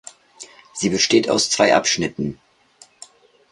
[0.73, 2.39] Sie besteht aus zwei Abschnitten.